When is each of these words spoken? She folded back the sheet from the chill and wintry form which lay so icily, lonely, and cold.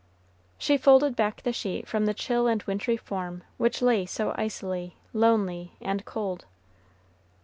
She 0.57 0.79
folded 0.79 1.15
back 1.15 1.43
the 1.43 1.53
sheet 1.53 1.87
from 1.87 2.07
the 2.07 2.15
chill 2.15 2.47
and 2.47 2.63
wintry 2.63 2.97
form 2.97 3.43
which 3.57 3.83
lay 3.83 4.07
so 4.07 4.33
icily, 4.35 4.95
lonely, 5.13 5.73
and 5.79 6.03
cold. 6.05 6.45